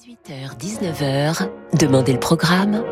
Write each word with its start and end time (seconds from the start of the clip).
18h-19h, 0.00 1.48
Demandez 1.78 2.14
le 2.14 2.20
programme 2.20 2.82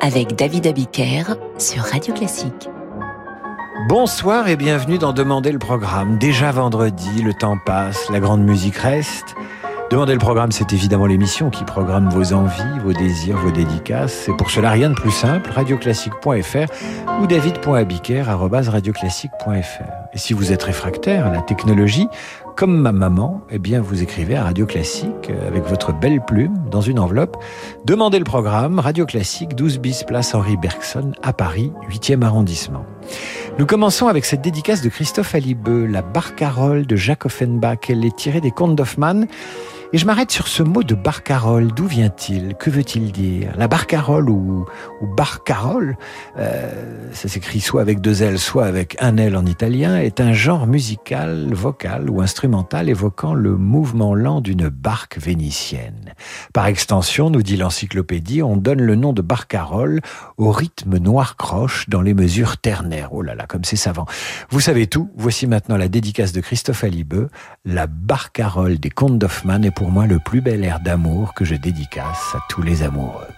avec 0.00 0.34
David 0.34 0.66
Abiker 0.66 1.24
sur 1.58 1.82
Radio 1.82 2.14
Classique. 2.14 2.70
Bonsoir 3.86 4.48
et 4.48 4.56
bienvenue 4.56 4.96
dans 4.96 5.12
Demandez 5.12 5.52
le 5.52 5.58
programme. 5.58 6.16
Déjà 6.16 6.52
vendredi, 6.52 7.20
le 7.22 7.34
temps 7.34 7.58
passe, 7.66 8.08
la 8.08 8.18
grande 8.18 8.42
musique 8.42 8.76
reste. 8.76 9.34
Demandez 9.90 10.14
le 10.14 10.18
programme, 10.18 10.52
c'est 10.52 10.72
évidemment 10.72 11.04
l'émission 11.04 11.50
qui 11.50 11.64
programme 11.64 12.08
vos 12.08 12.32
envies, 12.32 12.78
vos 12.82 12.94
désirs, 12.94 13.36
vos 13.36 13.50
dédicaces. 13.50 14.22
C'est 14.24 14.34
pour 14.34 14.50
cela 14.50 14.70
rien 14.70 14.88
de 14.88 14.94
plus 14.94 15.10
simple, 15.10 15.50
radioclassique.fr 15.50 17.20
ou 17.20 17.26
david.abiker.radioclassique.fr. 17.26 19.92
Et 20.14 20.18
si 20.18 20.32
vous 20.32 20.50
êtes 20.50 20.62
réfractaire 20.62 21.26
à 21.26 21.30
la 21.30 21.42
technologie, 21.42 22.08
comme 22.56 22.76
ma 22.76 22.92
maman, 22.92 23.42
eh 23.50 23.58
bien, 23.58 23.80
vous 23.80 24.02
écrivez 24.02 24.36
à 24.36 24.44
Radio 24.44 24.64
Classique 24.64 25.30
euh, 25.30 25.48
avec 25.48 25.64
votre 25.64 25.92
belle 25.92 26.20
plume 26.24 26.54
dans 26.70 26.80
une 26.80 27.00
enveloppe. 27.00 27.36
Demandez 27.84 28.18
le 28.18 28.24
programme 28.24 28.78
Radio 28.78 29.06
Classique 29.06 29.56
12 29.56 29.78
bis 29.78 30.04
place 30.04 30.34
Henri 30.34 30.56
Bergson 30.56 31.12
à 31.22 31.32
Paris, 31.32 31.72
8e 31.90 32.22
arrondissement. 32.22 32.84
Nous 33.58 33.66
commençons 33.66 34.06
avec 34.06 34.24
cette 34.24 34.40
dédicace 34.40 34.82
de 34.82 34.88
Christophe 34.88 35.34
Alibeux, 35.34 35.86
la 35.86 36.02
barcarolle 36.02 36.86
de 36.86 36.94
Jacques 36.94 37.26
Offenbach. 37.26 37.78
Elle 37.88 38.04
est 38.04 38.16
tirée 38.16 38.40
des 38.40 38.52
contes 38.52 38.76
d'Hoffmann. 38.76 39.26
Et 39.94 39.98
je 39.98 40.06
m'arrête 40.06 40.32
sur 40.32 40.48
ce 40.48 40.64
mot 40.64 40.82
de 40.82 40.96
barcarolle. 40.96 41.68
D'où 41.68 41.86
vient-il? 41.86 42.56
Que 42.56 42.68
veut-il 42.68 43.12
dire? 43.12 43.52
La 43.56 43.68
barcarolle 43.68 44.28
ou, 44.28 44.66
ou 45.00 45.06
barcarolle, 45.06 45.96
euh, 46.36 47.12
ça 47.12 47.28
s'écrit 47.28 47.60
soit 47.60 47.80
avec 47.80 48.00
deux 48.00 48.24
L, 48.24 48.40
soit 48.40 48.64
avec 48.64 48.96
un 48.98 49.16
L 49.18 49.36
en 49.36 49.46
italien, 49.46 49.96
est 49.96 50.20
un 50.20 50.32
genre 50.32 50.66
musical, 50.66 51.54
vocal 51.54 52.10
ou 52.10 52.20
instrumental 52.20 52.88
évoquant 52.88 53.34
le 53.34 53.56
mouvement 53.56 54.16
lent 54.16 54.40
d'une 54.40 54.68
barque 54.68 55.16
vénitienne. 55.16 56.14
Par 56.52 56.66
extension, 56.66 57.30
nous 57.30 57.44
dit 57.44 57.56
l'encyclopédie, 57.56 58.42
on 58.42 58.56
donne 58.56 58.82
le 58.82 58.96
nom 58.96 59.12
de 59.12 59.22
barcarolle 59.22 60.00
au 60.38 60.50
rythme 60.50 60.98
noir-croche 60.98 61.88
dans 61.88 62.02
les 62.02 62.14
mesures 62.14 62.56
ternaires. 62.56 63.10
Oh 63.12 63.22
là 63.22 63.36
là, 63.36 63.46
comme 63.46 63.62
c'est 63.62 63.76
savant. 63.76 64.06
Vous 64.50 64.58
savez 64.58 64.88
tout, 64.88 65.08
voici 65.16 65.46
maintenant 65.46 65.76
la 65.76 65.86
dédicace 65.86 66.32
de 66.32 66.40
Christophe 66.40 66.82
Alibeux, 66.82 67.28
la 67.64 67.86
barcarolle 67.86 68.80
des 68.80 68.90
contes 68.90 69.20
d'Hoffmann 69.20 69.64
est 69.64 69.70
pour 69.70 69.83
pour 69.84 69.92
moi 69.92 70.06
le 70.06 70.18
plus 70.18 70.40
bel 70.40 70.64
air 70.64 70.80
d'amour 70.80 71.34
que 71.34 71.44
je 71.44 71.56
dédicace 71.56 72.34
à 72.34 72.38
tous 72.48 72.62
les 72.62 72.82
amoureux. 72.82 73.28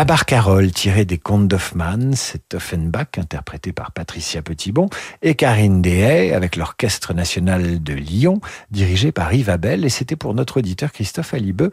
La 0.00 0.06
Barcarolle, 0.06 0.72
tirée 0.72 1.04
des 1.04 1.18
contes 1.18 1.46
d'Hoffmann, 1.46 2.14
c'est 2.16 2.54
Offenbach, 2.54 3.18
interprété 3.18 3.74
par 3.74 3.92
Patricia 3.92 4.40
Petitbon, 4.40 4.88
et 5.20 5.34
Karine 5.34 5.82
Dehaye, 5.82 6.32
avec 6.32 6.56
l'Orchestre 6.56 7.12
National 7.12 7.82
de 7.82 7.92
Lyon, 7.92 8.40
dirigé 8.70 9.12
par 9.12 9.30
Yves 9.34 9.50
Abel, 9.50 9.84
et 9.84 9.90
c'était 9.90 10.16
pour 10.16 10.32
notre 10.32 10.60
auditeur 10.60 10.90
Christophe 10.90 11.34
Alibeux, 11.34 11.70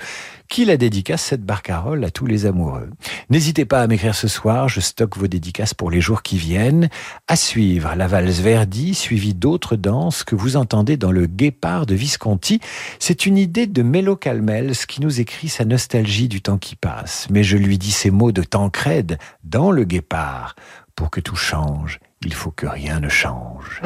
qui 0.50 0.66
la 0.66 0.76
dédicace 0.76 1.22
cette 1.22 1.46
barcarolle 1.46 2.04
à 2.04 2.10
tous 2.10 2.26
les 2.26 2.46
amoureux. 2.46 2.90
N'hésitez 3.30 3.64
pas 3.64 3.80
à 3.82 3.88
m'écrire 3.88 4.14
ce 4.14 4.28
soir, 4.28 4.68
je 4.68 4.82
stocke 4.82 5.16
vos 5.16 5.28
dédicaces 5.28 5.74
pour 5.74 5.90
les 5.90 6.02
jours 6.02 6.22
qui 6.22 6.38
viennent. 6.38 6.90
À 7.30 7.38
suivre, 7.38 7.94
la 7.96 8.08
valse 8.08 8.42
Verdi, 8.42 8.94
suivie 8.94 9.36
d'autres 9.36 9.78
danses 9.78 10.26
que 10.26 10.36
vous 10.36 10.58
entendez 10.58 10.98
dans 10.98 11.14
le 11.14 11.28
Guépard 11.28 11.86
de 11.86 11.96
Visconti. 11.96 12.60
C'est 13.00 13.26
une 13.26 13.38
idée 13.38 13.68
de 13.68 13.84
Mélo 13.84 14.18
Calmels 14.18 14.76
qui 14.86 15.00
nous 15.00 15.22
écrit 15.22 15.48
sa 15.48 15.64
nostalgie 15.64 16.28
du 16.28 16.42
temps 16.42 16.58
qui 16.58 16.76
passe. 16.76 17.28
Mais 17.30 17.44
je 17.44 17.56
lui 17.56 17.78
dis 17.78 17.92
ces 17.92 18.17
mots 18.18 18.31
de 18.31 18.42
Tancrède 18.42 19.19
dans 19.44 19.72
le 19.72 19.84
Guépard. 19.84 20.56
Pour 20.96 21.12
que 21.12 21.22
tout 21.22 21.36
change, 21.36 22.00
il 22.22 22.34
faut 22.34 22.50
que 22.50 22.66
rien 22.66 23.00
ne 23.00 23.10
change. 23.10 23.80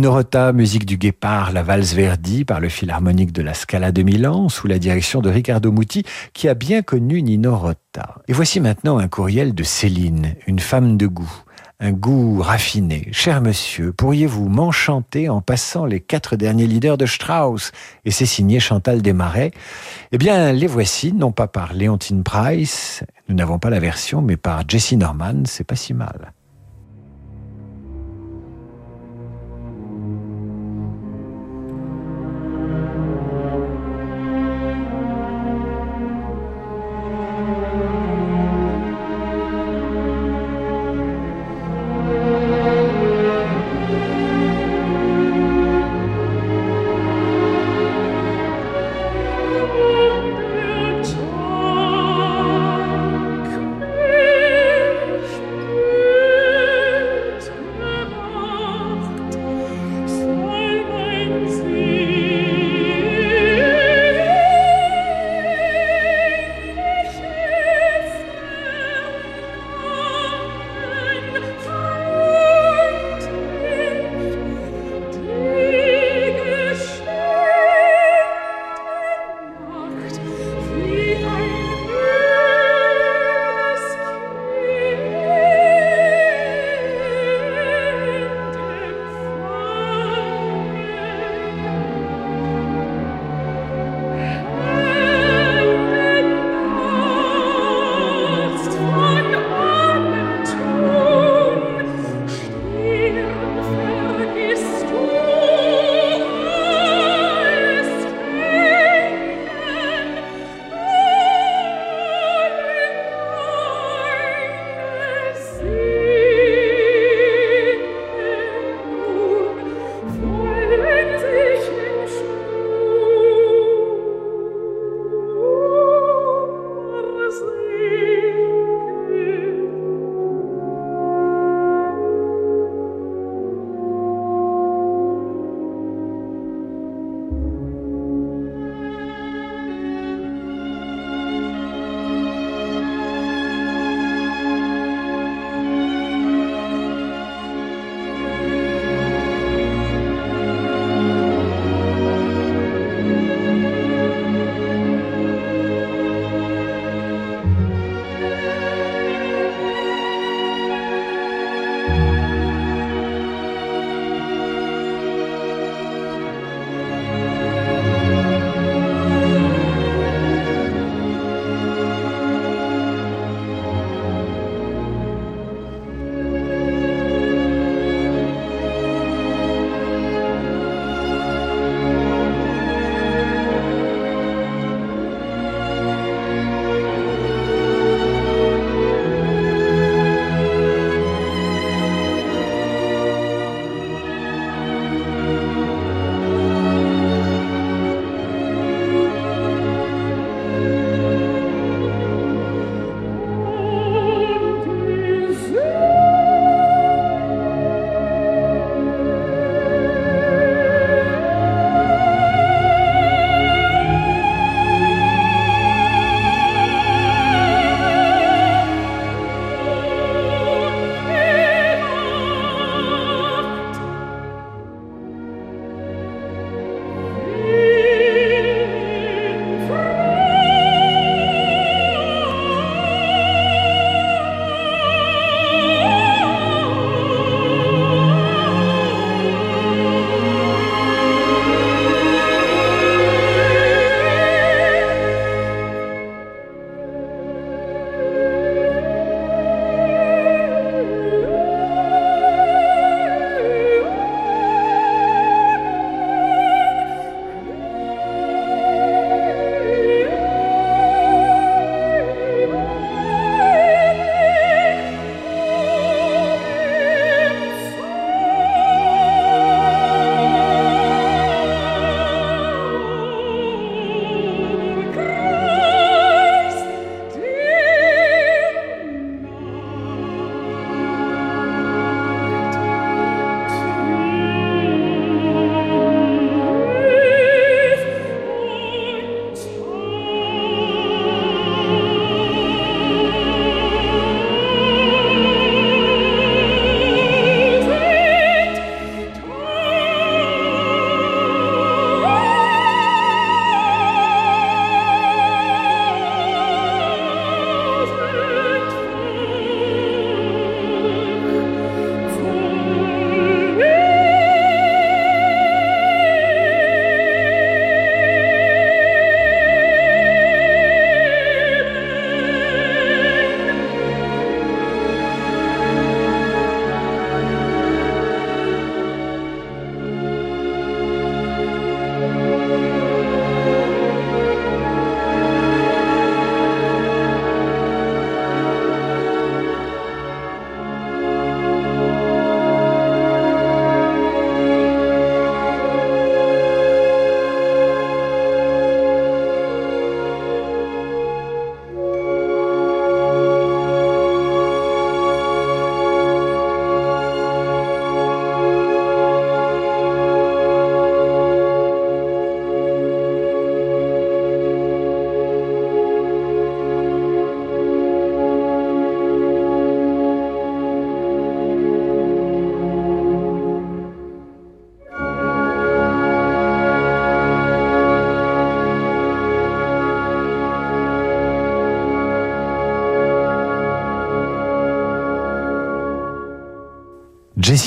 Nino 0.00 0.12
Rota, 0.12 0.54
musique 0.54 0.86
du 0.86 0.96
Guépard, 0.96 1.52
la 1.52 1.62
valse 1.62 1.92
Verdi 1.92 2.46
par 2.46 2.58
le 2.58 2.70
Philharmonique 2.70 3.32
de 3.32 3.42
la 3.42 3.52
Scala 3.52 3.92
de 3.92 4.02
Milan 4.02 4.48
sous 4.48 4.66
la 4.66 4.78
direction 4.78 5.20
de 5.20 5.28
Riccardo 5.28 5.70
Muti 5.72 6.04
qui 6.32 6.48
a 6.48 6.54
bien 6.54 6.80
connu 6.80 7.20
Nino 7.20 7.54
Rota. 7.54 8.14
Et 8.26 8.32
voici 8.32 8.60
maintenant 8.60 8.96
un 8.96 9.08
courriel 9.08 9.54
de 9.54 9.62
Céline, 9.62 10.36
une 10.46 10.58
femme 10.58 10.96
de 10.96 11.06
goût 11.06 11.30
un 11.80 11.92
goût 11.92 12.40
raffiné. 12.40 13.08
Cher 13.12 13.42
monsieur, 13.42 13.92
pourriez-vous 13.92 14.48
m'enchanter 14.48 15.28
en 15.28 15.42
passant 15.42 15.84
les 15.84 16.00
quatre 16.00 16.36
derniers 16.36 16.66
leaders 16.66 16.96
de 16.96 17.04
Strauss? 17.04 17.70
Et 18.06 18.10
c'est 18.10 18.26
signé 18.26 18.58
Chantal 18.58 19.02
Desmarais. 19.02 19.50
Eh 20.12 20.18
bien, 20.18 20.52
les 20.52 20.66
voici, 20.66 21.12
non 21.12 21.32
pas 21.32 21.46
par 21.46 21.74
Leontine 21.74 22.22
Price, 22.22 23.02
nous 23.28 23.34
n'avons 23.34 23.58
pas 23.58 23.70
la 23.70 23.80
version, 23.80 24.22
mais 24.22 24.36
par 24.38 24.62
Jesse 24.66 24.92
Norman, 24.92 25.42
c'est 25.44 25.64
pas 25.64 25.76
si 25.76 25.92
mal. 25.92 26.32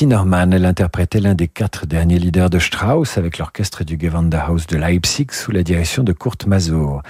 Norman, 0.06 0.52
elle 0.52 0.66
interprétait 0.66 1.20
l'un 1.20 1.36
des 1.36 1.48
quatre 1.48 1.86
derniers 1.86 2.20
leaders 2.20 2.50
de 2.50 2.60
Strauss 2.60 3.18
avec 3.18 3.38
l'orchestre 3.38 3.84
du 3.84 3.98
Gewandhaus 3.98 4.68
de 4.68 4.78
Leipzig 4.78 5.28
sous 5.32 5.52
la 5.52 5.64
direction 5.64 6.04
de 6.04 6.14
Kurt 6.14 6.46
Mazur. 6.46 7.02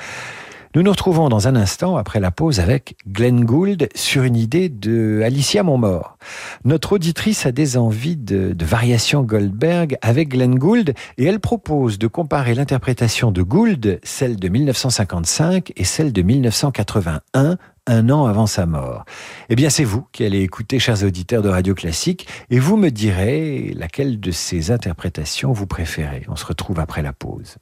Nous 0.75 0.81
nous 0.81 0.89
retrouvons 0.89 1.29
dans 1.29 1.47
un 1.47 1.55
instant 1.55 1.97
après 1.97 2.19
la 2.19 2.31
pause 2.31 2.59
avec 2.59 2.95
Glenn 3.07 3.45
Gould 3.45 3.89
sur 3.93 4.23
une 4.23 4.35
idée 4.35 4.69
de 4.69 5.21
Alicia 5.23 5.61
Montmort. 5.61 6.17
Notre 6.65 6.93
auditrice 6.93 7.45
a 7.45 7.51
des 7.51 7.77
envies 7.77 8.17
de, 8.17 8.53
de 8.53 8.65
variation 8.65 9.21
Goldberg 9.21 9.97
avec 10.01 10.29
Glenn 10.29 10.55
Gould 10.55 10.95
et 11.19 11.25
elle 11.25 11.39
propose 11.39 11.99
de 11.99 12.07
comparer 12.07 12.55
l'interprétation 12.55 13.31
de 13.31 13.43
Gould, 13.43 13.99
celle 14.01 14.35
de 14.35 14.49
1955 14.49 15.73
et 15.75 15.83
celle 15.83 16.11
de 16.11 16.21
1981 16.23 17.57
un 17.87 18.09
an 18.09 18.25
avant 18.25 18.47
sa 18.47 18.65
mort. 18.65 19.05
Eh 19.49 19.55
bien, 19.55 19.69
c'est 19.69 19.83
vous 19.83 20.05
qui 20.11 20.25
allez 20.25 20.41
écouter, 20.41 20.79
chers 20.79 21.03
auditeurs 21.03 21.41
de 21.41 21.49
Radio 21.49 21.75
Classique, 21.75 22.27
et 22.49 22.59
vous 22.59 22.77
me 22.77 22.89
direz 22.89 23.73
laquelle 23.75 24.19
de 24.19 24.31
ces 24.31 24.71
interprétations 24.71 25.51
vous 25.51 25.67
préférez. 25.67 26.23
On 26.29 26.35
se 26.35 26.45
retrouve 26.45 26.79
après 26.79 27.01
la 27.01 27.13
pause. 27.13 27.57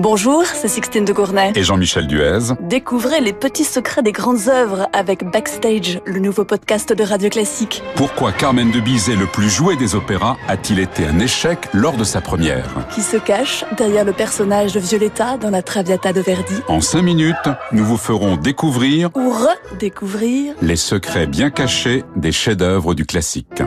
Bonjour, 0.00 0.44
c'est 0.46 0.68
Sixtine 0.68 1.04
de 1.04 1.12
Gournay. 1.12 1.50
Et 1.56 1.64
Jean-Michel 1.64 2.06
Duez. 2.06 2.54
Découvrez 2.60 3.20
les 3.20 3.32
petits 3.32 3.64
secrets 3.64 4.00
des 4.00 4.12
grandes 4.12 4.46
œuvres 4.46 4.88
avec 4.92 5.28
Backstage, 5.28 6.00
le 6.06 6.20
nouveau 6.20 6.44
podcast 6.44 6.92
de 6.92 7.02
Radio 7.02 7.28
Classique. 7.28 7.82
Pourquoi 7.96 8.30
Carmen 8.30 8.70
de 8.70 8.78
Bizet, 8.78 9.16
le 9.16 9.26
plus 9.26 9.50
joué 9.50 9.74
des 9.74 9.96
opéras, 9.96 10.36
a-t-il 10.46 10.78
été 10.78 11.04
un 11.04 11.18
échec 11.18 11.58
lors 11.72 11.96
de 11.96 12.04
sa 12.04 12.20
première? 12.20 12.68
Qui 12.94 13.02
se 13.02 13.16
cache 13.16 13.64
derrière 13.76 14.04
le 14.04 14.12
personnage 14.12 14.72
de 14.72 14.78
Violetta 14.78 15.36
dans 15.36 15.50
la 15.50 15.62
Traviata 15.62 16.12
de 16.12 16.20
Verdi? 16.20 16.54
En 16.68 16.80
cinq 16.80 17.02
minutes, 17.02 17.34
nous 17.72 17.84
vous 17.84 17.96
ferons 17.96 18.36
découvrir 18.36 19.10
ou 19.16 19.32
redécouvrir 19.32 20.54
les 20.62 20.76
secrets 20.76 21.26
bien 21.26 21.50
cachés 21.50 22.04
des 22.14 22.30
chefs-d'œuvre 22.30 22.94
du 22.94 23.04
classique. 23.04 23.62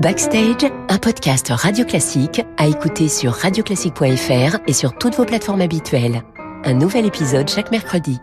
Backstage, 0.00 0.70
un 0.88 0.98
podcast 0.98 1.48
radio 1.50 1.84
classique 1.84 2.42
à 2.56 2.66
écouter 2.66 3.08
sur 3.08 3.32
radioclassique.fr 3.32 4.58
et 4.66 4.72
sur 4.72 4.96
toutes 4.98 5.14
vos 5.14 5.24
plateformes 5.24 5.60
habituelles. 5.60 6.22
Un 6.64 6.74
nouvel 6.74 7.06
épisode 7.06 7.48
chaque 7.48 7.70
mercredi. 7.70 8.18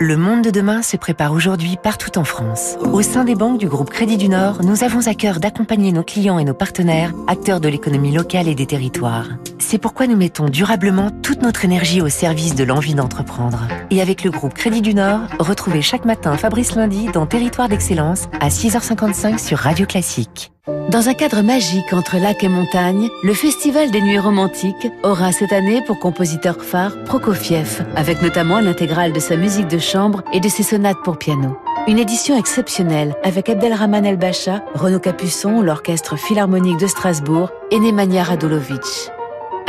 Le 0.00 0.16
monde 0.16 0.42
de 0.42 0.50
demain 0.50 0.82
se 0.82 0.96
prépare 0.96 1.32
aujourd'hui 1.32 1.76
partout 1.82 2.16
en 2.18 2.24
France. 2.24 2.76
Au 2.80 3.02
sein 3.02 3.24
des 3.24 3.34
banques 3.34 3.58
du 3.58 3.66
groupe 3.66 3.90
Crédit 3.90 4.16
du 4.16 4.28
Nord, 4.28 4.62
nous 4.62 4.84
avons 4.84 5.06
à 5.08 5.14
cœur 5.14 5.40
d'accompagner 5.40 5.90
nos 5.90 6.04
clients 6.04 6.38
et 6.38 6.44
nos 6.44 6.54
partenaires, 6.54 7.12
acteurs 7.26 7.60
de 7.60 7.68
l'économie 7.68 8.12
locale 8.12 8.46
et 8.46 8.54
des 8.54 8.66
territoires. 8.66 9.28
C'est 9.70 9.76
pourquoi 9.76 10.06
nous 10.06 10.16
mettons 10.16 10.46
durablement 10.46 11.10
toute 11.10 11.42
notre 11.42 11.66
énergie 11.66 12.00
au 12.00 12.08
service 12.08 12.54
de 12.54 12.64
l'envie 12.64 12.94
d'entreprendre. 12.94 13.68
Et 13.90 14.00
avec 14.00 14.24
le 14.24 14.30
groupe 14.30 14.54
Crédit 14.54 14.80
du 14.80 14.94
Nord, 14.94 15.20
retrouvez 15.38 15.82
chaque 15.82 16.06
matin 16.06 16.38
Fabrice 16.38 16.74
Lundi 16.74 17.08
dans 17.12 17.26
Territoire 17.26 17.68
d'Excellence 17.68 18.30
à 18.40 18.48
6h55 18.48 19.36
sur 19.36 19.58
Radio 19.58 19.84
Classique. 19.84 20.52
Dans 20.88 21.10
un 21.10 21.12
cadre 21.12 21.42
magique 21.42 21.92
entre 21.92 22.16
lac 22.16 22.42
et 22.42 22.48
montagne, 22.48 23.10
le 23.22 23.34
Festival 23.34 23.90
des 23.90 24.00
Nuits 24.00 24.18
Romantiques 24.18 24.88
aura 25.02 25.32
cette 25.32 25.52
année 25.52 25.82
pour 25.86 25.98
compositeur 25.98 26.64
phare 26.64 27.04
Prokofiev, 27.04 27.84
avec 27.94 28.22
notamment 28.22 28.60
l'intégrale 28.60 29.12
de 29.12 29.20
sa 29.20 29.36
musique 29.36 29.68
de 29.68 29.78
chambre 29.78 30.22
et 30.32 30.40
de 30.40 30.48
ses 30.48 30.62
sonates 30.62 31.02
pour 31.04 31.18
piano. 31.18 31.58
Une 31.86 31.98
édition 31.98 32.38
exceptionnelle 32.38 33.14
avec 33.22 33.50
Abdelrahman 33.50 34.06
El 34.06 34.16
Bacha, 34.16 34.64
Renaud 34.72 34.98
Capuçon, 34.98 35.60
l'Orchestre 35.60 36.16
Philharmonique 36.16 36.80
de 36.80 36.86
Strasbourg 36.86 37.50
et 37.70 37.78
Nemanja 37.78 38.22
Radulovic. 38.22 39.12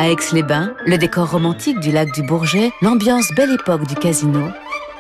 À 0.02 0.08
Aix-les-Bains, 0.08 0.76
le 0.86 0.98
décor 0.98 1.30
romantique 1.30 1.78
du 1.82 1.92
lac 1.92 2.14
du 2.14 2.24
Bourget, 2.24 2.72
l'ambiance 2.82 3.34
belle 3.36 3.52
époque 3.52 3.86
du 3.86 3.96
casino. 3.96 4.48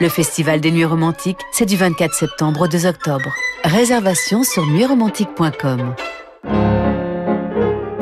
Le 0.01 0.09
Festival 0.09 0.59
des 0.59 0.71
Nuits 0.71 0.83
Romantiques, 0.83 1.39
c'est 1.53 1.65
du 1.65 1.77
24 1.77 2.13
septembre 2.13 2.63
au 2.63 2.67
2 2.67 2.85
octobre. 2.85 3.31
Réservation 3.63 4.43
sur 4.43 4.65
nuitsromantiques.com. 4.65 5.95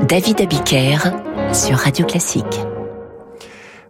David 0.08 0.42
Abiker 0.42 0.98
sur 1.54 1.78
Radio 1.78 2.04
Classique. 2.04 2.66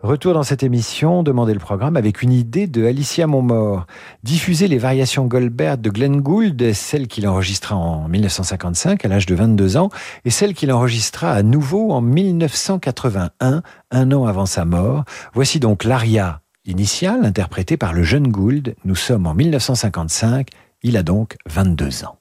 Retour 0.08 0.34
dans 0.34 0.44
cette 0.44 0.64
émission, 0.64 1.22
demandez 1.22 1.54
le 1.54 1.60
programme 1.60 1.98
avec 1.98 2.22
une 2.22 2.32
idée 2.32 2.66
de 2.66 2.86
Alicia 2.86 3.28
Montmort. 3.28 3.88
Diffuser 4.24 4.70
les 4.70 4.78
variations 4.78 5.26
Goldberg 5.26 5.82
de 5.82 5.90
Glenn 5.90 6.22
Gould, 6.22 6.72
celle 6.72 7.08
qu'il 7.08 7.28
enregistra 7.28 7.76
en 7.76 8.08
1955 8.08 9.04
à 9.04 9.10
l'âge 9.10 9.26
de 9.26 9.36
22 9.36 9.76
ans, 9.76 9.90
et 10.24 10.30
celle 10.30 10.54
qu'il 10.54 10.72
enregistra 10.72 11.34
à 11.34 11.44
nouveau 11.44 11.92
en 11.92 12.00
1981, 12.00 13.62
un 13.92 14.12
an 14.14 14.26
avant 14.26 14.46
sa 14.46 14.64
mort. 14.64 15.04
Voici 15.34 15.60
donc 15.60 15.84
l'aria 15.84 16.40
initiale 16.64 17.26
interprétée 17.26 17.76
par 17.76 17.92
le 17.92 18.04
jeune 18.04 18.30
Gould. 18.30 18.76
Nous 18.86 18.96
sommes 18.96 19.28
en 19.28 19.34
1955, 19.34 20.48
il 20.84 20.96
a 20.96 21.04
donc 21.04 21.36
22 21.48 22.06
ans. 22.06 22.18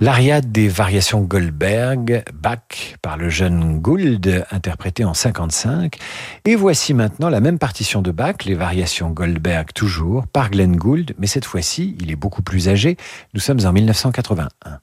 L'ariade 0.00 0.50
des 0.50 0.68
variations 0.68 1.20
Goldberg, 1.20 2.24
Bach 2.34 2.96
par 3.00 3.16
le 3.16 3.28
jeune 3.28 3.78
Gould, 3.78 4.44
interprété 4.50 5.04
en 5.04 5.14
55. 5.14 5.98
Et 6.44 6.56
voici 6.56 6.94
maintenant 6.94 7.28
la 7.28 7.40
même 7.40 7.58
partition 7.58 8.02
de 8.02 8.10
Bach, 8.10 8.44
les 8.44 8.54
variations 8.54 9.10
Goldberg 9.10 9.72
toujours, 9.72 10.26
par 10.26 10.50
Glenn 10.50 10.76
Gould, 10.76 11.14
mais 11.18 11.26
cette 11.26 11.44
fois-ci, 11.44 11.96
il 12.00 12.10
est 12.10 12.16
beaucoup 12.16 12.42
plus 12.42 12.68
âgé. 12.68 12.96
Nous 13.34 13.40
sommes 13.40 13.64
en 13.64 13.72
1981. 13.72 14.80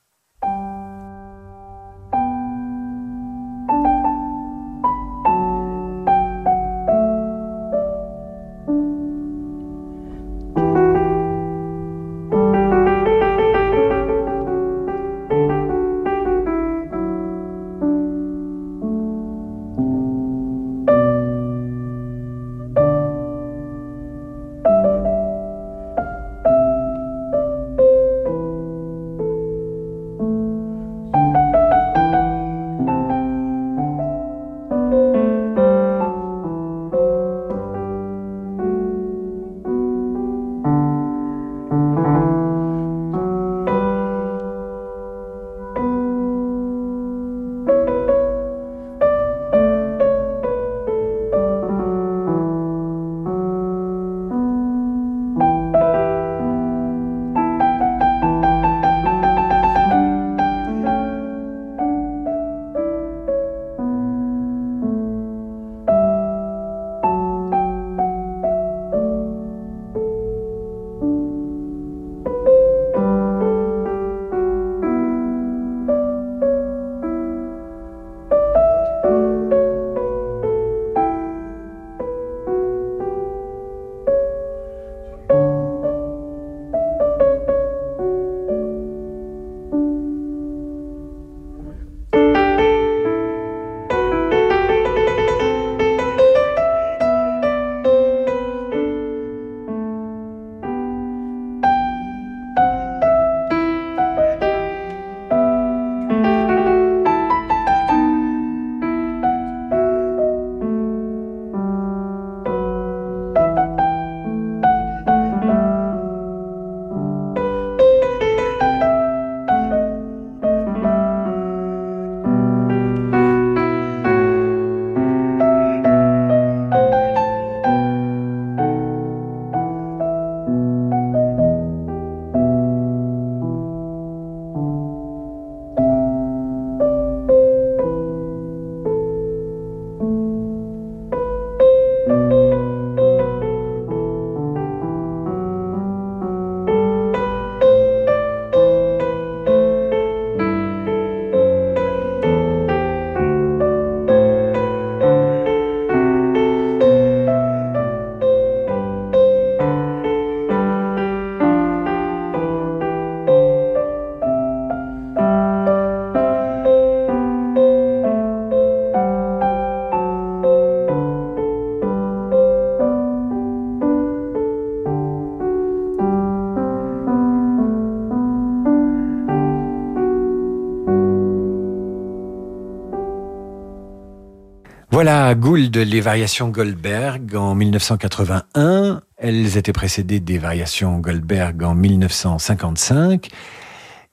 Voilà 185.04 185.34
Gould, 185.34 185.76
les 185.76 186.00
variations 186.00 186.50
Goldberg 186.50 187.36
en 187.36 187.56
1981. 187.56 189.02
Elles 189.18 189.58
étaient 189.58 189.74
précédées 189.74 190.20
des 190.20 190.38
variations 190.38 191.00
Goldberg 191.00 191.64
en 191.64 191.74
1955. 191.74 193.30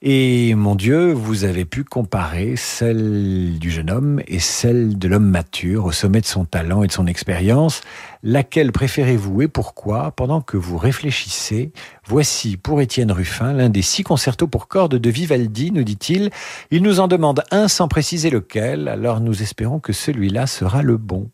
Et 0.01 0.55
mon 0.55 0.75
Dieu, 0.75 1.11
vous 1.11 1.43
avez 1.43 1.65
pu 1.65 1.83
comparer 1.83 2.55
celle 2.55 3.59
du 3.59 3.69
jeune 3.69 3.89
homme 3.89 4.21
et 4.27 4.39
celle 4.39 4.97
de 4.97 5.09
l'homme 5.09 5.29
mature 5.29 5.83
au 5.83 5.91
sommet 5.91 6.21
de 6.21 6.25
son 6.25 6.45
talent 6.45 6.83
et 6.83 6.87
de 6.87 6.93
son 6.93 7.05
expérience. 7.05 7.81
Laquelle 8.23 8.71
préférez-vous 8.71 9.41
et 9.41 9.49
pourquoi? 9.49 10.11
Pendant 10.11 10.39
que 10.39 10.55
vous 10.55 10.77
réfléchissez, 10.77 11.73
voici 12.05 12.55
pour 12.55 12.79
Étienne 12.79 13.11
Ruffin 13.11 13.51
l'un 13.51 13.67
des 13.67 13.81
six 13.81 14.03
concertos 14.03 14.47
pour 14.47 14.69
cordes 14.69 14.95
de 14.95 15.09
Vivaldi, 15.09 15.71
nous 15.71 15.83
dit-il. 15.83 16.29
Il 16.71 16.81
nous 16.81 17.01
en 17.01 17.09
demande 17.09 17.43
un 17.51 17.67
sans 17.67 17.89
préciser 17.89 18.29
lequel, 18.29 18.87
alors 18.87 19.19
nous 19.19 19.41
espérons 19.41 19.81
que 19.81 19.91
celui-là 19.91 20.47
sera 20.47 20.81
le 20.81 20.95
bon. 20.95 21.29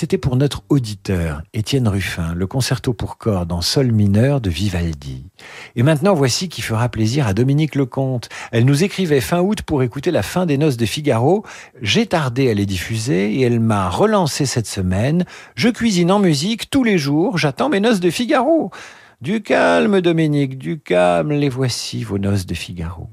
C'était 0.00 0.16
pour 0.16 0.36
notre 0.36 0.62
auditeur, 0.68 1.42
Étienne 1.54 1.88
Ruffin, 1.88 2.32
le 2.32 2.46
concerto 2.46 2.92
pour 2.92 3.18
cordes 3.18 3.50
en 3.50 3.60
sol 3.60 3.90
mineur 3.90 4.40
de 4.40 4.48
Vivaldi. 4.48 5.24
Et 5.74 5.82
maintenant, 5.82 6.14
voici 6.14 6.48
qui 6.48 6.62
fera 6.62 6.88
plaisir 6.88 7.26
à 7.26 7.34
Dominique 7.34 7.74
Lecomte. 7.74 8.28
Elle 8.52 8.64
nous 8.64 8.84
écrivait 8.84 9.20
fin 9.20 9.40
août 9.40 9.62
pour 9.62 9.82
écouter 9.82 10.12
la 10.12 10.22
fin 10.22 10.46
des 10.46 10.56
noces 10.56 10.76
de 10.76 10.86
Figaro. 10.86 11.44
J'ai 11.82 12.06
tardé 12.06 12.48
à 12.48 12.54
les 12.54 12.64
diffuser 12.64 13.34
et 13.34 13.40
elle 13.40 13.58
m'a 13.58 13.88
relancé 13.88 14.46
cette 14.46 14.68
semaine. 14.68 15.24
Je 15.56 15.68
cuisine 15.68 16.12
en 16.12 16.20
musique 16.20 16.70
tous 16.70 16.84
les 16.84 16.96
jours, 16.96 17.36
j'attends 17.36 17.68
mes 17.68 17.80
noces 17.80 17.98
de 17.98 18.10
Figaro. 18.10 18.70
Du 19.20 19.42
calme, 19.42 20.00
Dominique, 20.00 20.58
du 20.58 20.78
calme, 20.78 21.32
les 21.32 21.48
voici, 21.48 22.04
vos 22.04 22.18
noces 22.18 22.46
de 22.46 22.54
Figaro. 22.54 23.10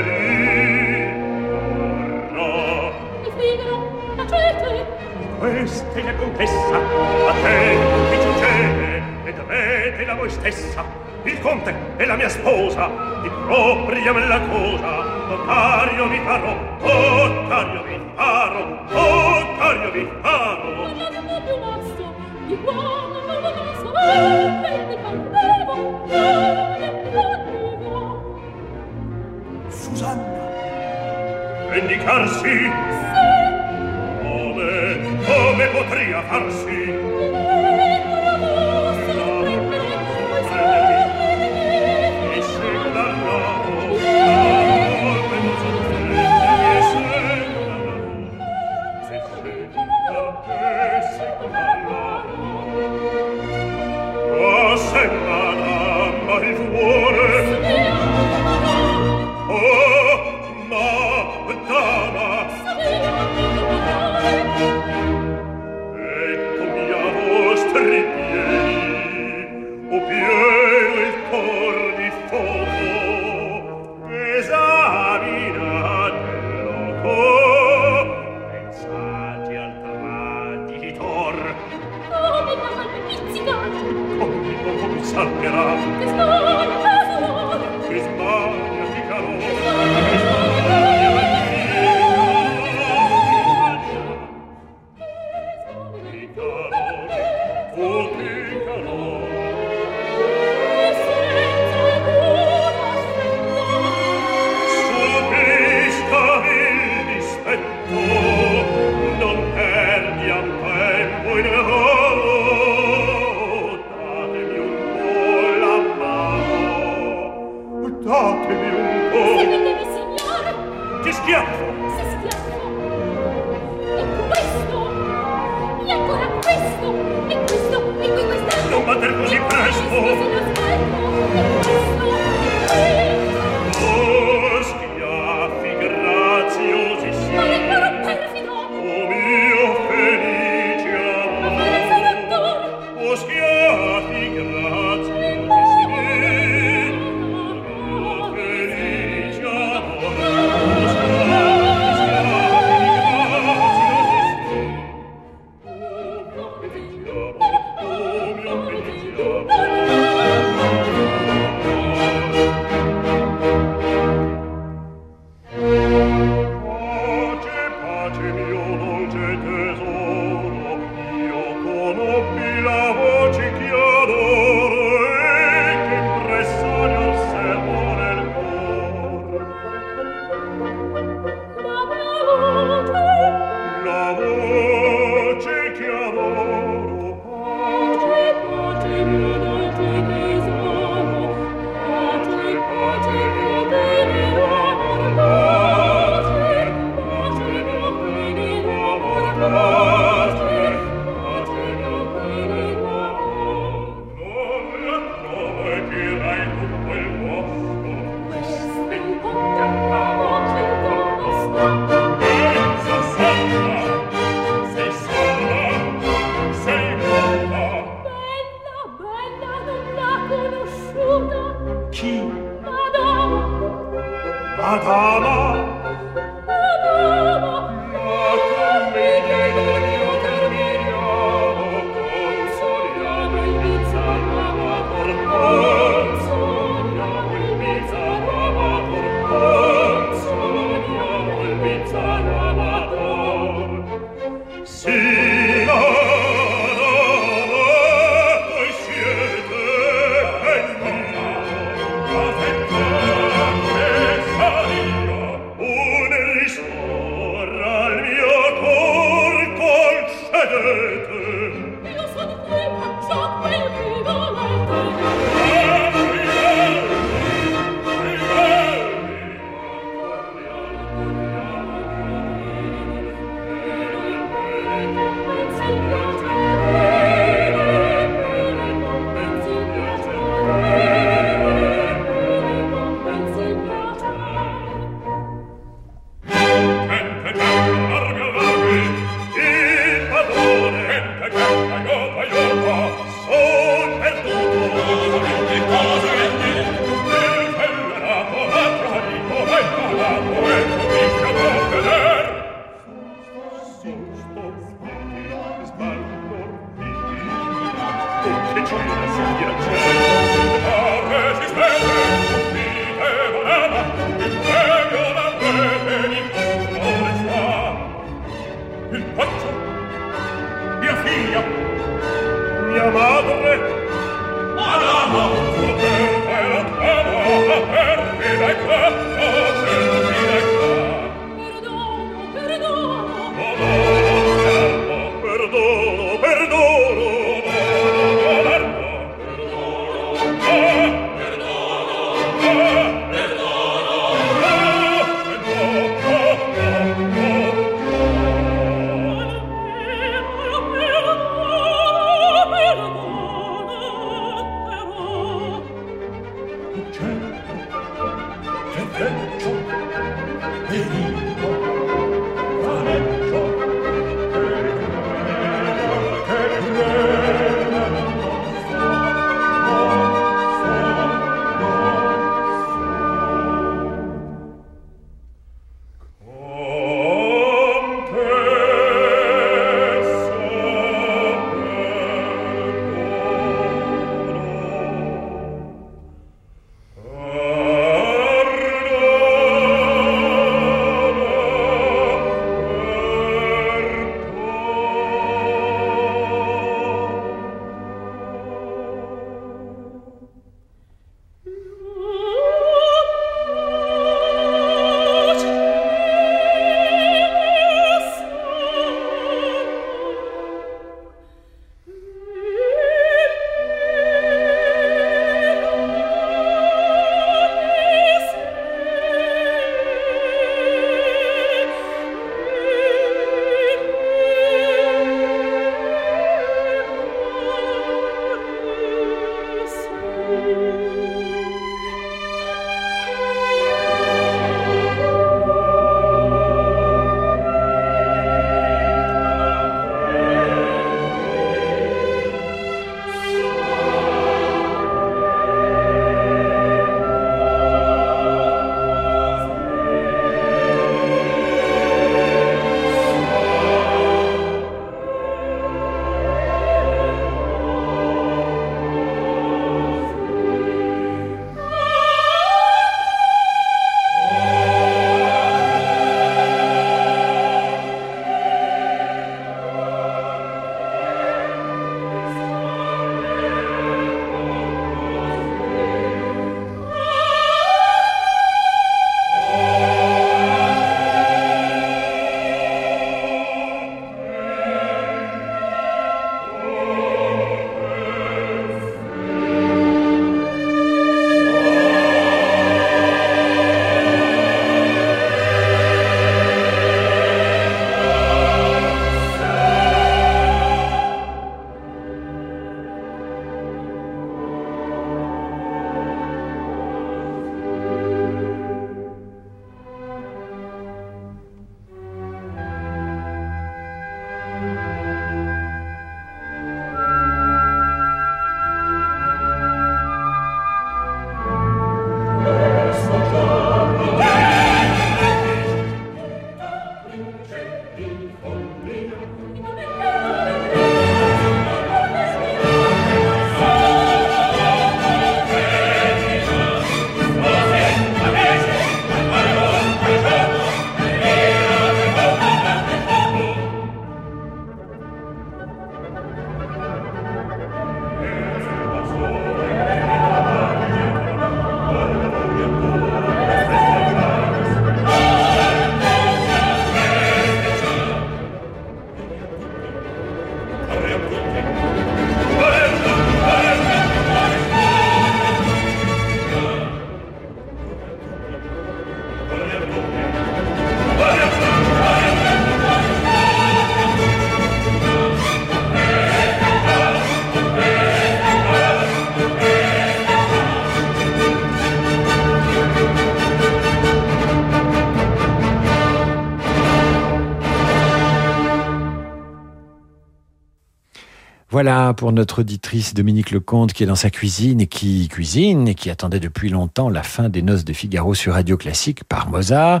Voilà 591.76 592.14
pour 592.14 592.32
notre 592.32 592.60
auditrice 592.60 593.12
Dominique 593.12 593.50
Lecomte 593.50 593.92
qui 593.92 594.02
est 594.02 594.06
dans 594.06 594.14
sa 594.14 594.30
cuisine 594.30 594.80
et 594.80 594.86
qui 594.86 595.28
cuisine 595.28 595.88
et 595.88 595.94
qui 595.94 596.08
attendait 596.08 596.40
depuis 596.40 596.70
longtemps 596.70 597.10
la 597.10 597.22
fin 597.22 597.50
des 597.50 597.60
Noces 597.60 597.84
de 597.84 597.92
Figaro 597.92 598.32
sur 598.32 598.54
Radio 598.54 598.78
Classique 598.78 599.24
par 599.24 599.50
Mozart. 599.50 600.00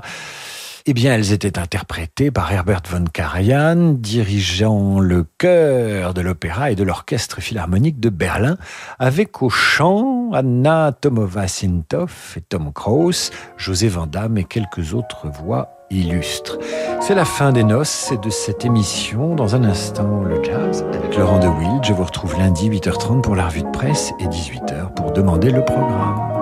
Eh 0.86 0.94
bien, 0.94 1.12
elles 1.12 1.32
étaient 1.32 1.58
interprétées 1.58 2.30
par 2.30 2.50
Herbert 2.50 2.80
von 2.88 3.04
Karajan, 3.04 3.92
dirigeant 3.92 5.00
le 5.00 5.26
chœur 5.36 6.14
de 6.14 6.22
l'opéra 6.22 6.70
et 6.70 6.76
de 6.76 6.82
l'orchestre 6.82 7.42
philharmonique 7.42 8.00
de 8.00 8.08
Berlin, 8.08 8.56
avec 8.98 9.42
au 9.42 9.50
chant 9.50 10.30
Anna 10.32 10.92
Tomova-Sintov 10.98 12.36
et 12.38 12.40
Tom 12.40 12.72
Krauss, 12.72 13.32
José 13.58 13.88
Van 13.88 14.06
Damme 14.06 14.38
et 14.38 14.44
quelques 14.44 14.94
autres 14.94 15.28
voix 15.28 15.75
illustres. 15.90 16.58
C'est 17.00 17.14
la 17.14 17.24
fin 17.24 17.52
des 17.52 17.64
noces 17.64 18.10
et 18.12 18.18
de 18.18 18.30
cette 18.30 18.64
émission. 18.64 19.34
Dans 19.34 19.54
un 19.54 19.64
instant, 19.64 20.22
le 20.22 20.42
jazz 20.42 20.84
avec 20.92 21.16
Laurent 21.16 21.38
de 21.38 21.48
Wild. 21.48 21.84
Je 21.84 21.92
vous 21.92 22.04
retrouve 22.04 22.38
lundi 22.38 22.68
8h30 22.68 23.22
pour 23.22 23.36
la 23.36 23.46
revue 23.46 23.62
de 23.62 23.70
presse 23.70 24.12
et 24.20 24.24
18h 24.24 24.94
pour 24.94 25.12
demander 25.12 25.50
le 25.50 25.64
programme. 25.64 26.35